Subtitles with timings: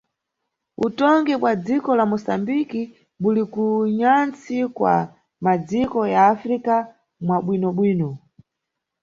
[0.85, 2.81] Utongi bwa dziko la Moçambique
[3.21, 3.63] buli ku
[3.99, 4.95] nyantsi kwa,
[5.43, 6.75] madziko ya Africa,
[7.25, 8.09] mwa bwino-bwino.